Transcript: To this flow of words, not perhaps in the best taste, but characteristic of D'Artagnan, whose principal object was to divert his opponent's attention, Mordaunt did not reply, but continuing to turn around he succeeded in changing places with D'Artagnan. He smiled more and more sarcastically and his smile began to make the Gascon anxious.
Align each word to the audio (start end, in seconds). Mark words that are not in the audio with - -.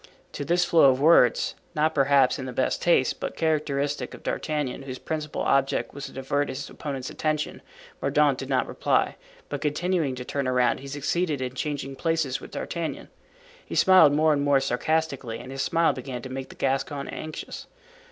To 0.31 0.43
this 0.43 0.65
flow 0.65 0.85
of 0.89 0.99
words, 0.99 1.53
not 1.75 1.93
perhaps 1.93 2.39
in 2.39 2.47
the 2.47 2.51
best 2.53 2.81
taste, 2.81 3.19
but 3.19 3.35
characteristic 3.37 4.15
of 4.15 4.23
D'Artagnan, 4.23 4.81
whose 4.81 4.97
principal 4.97 5.43
object 5.43 5.93
was 5.93 6.07
to 6.07 6.11
divert 6.11 6.49
his 6.49 6.67
opponent's 6.71 7.11
attention, 7.11 7.61
Mordaunt 8.01 8.39
did 8.39 8.49
not 8.49 8.65
reply, 8.67 9.15
but 9.47 9.61
continuing 9.61 10.15
to 10.15 10.25
turn 10.25 10.47
around 10.47 10.79
he 10.79 10.87
succeeded 10.87 11.39
in 11.39 11.53
changing 11.53 11.95
places 11.95 12.41
with 12.41 12.49
D'Artagnan. 12.49 13.09
He 13.63 13.75
smiled 13.75 14.13
more 14.13 14.33
and 14.33 14.41
more 14.41 14.59
sarcastically 14.59 15.37
and 15.37 15.51
his 15.51 15.61
smile 15.61 15.93
began 15.93 16.23
to 16.23 16.29
make 16.29 16.49
the 16.49 16.55
Gascon 16.55 17.07
anxious. 17.07 17.67